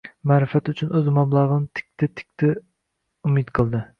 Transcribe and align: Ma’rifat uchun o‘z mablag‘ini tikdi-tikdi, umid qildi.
Ma’rifat 0.29 0.71
uchun 0.71 0.93
o‘z 0.99 1.09
mablag‘ini 1.17 1.69
tikdi-tikdi, 1.79 2.51
umid 3.31 3.53
qildi. 3.61 3.83